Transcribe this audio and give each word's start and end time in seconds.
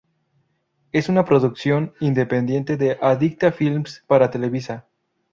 Es 0.91 1.09
una 1.09 1.25
producción 1.25 1.93
independiente 1.99 2.75
de 2.75 2.97
Adicta 3.03 3.51
Films 3.51 4.03
para 4.07 4.31
Televisa. 4.31 4.87